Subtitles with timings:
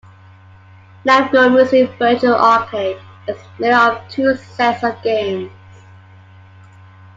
[1.05, 5.51] "Namco Museum Virtual Arcade" is made up of two sets of games.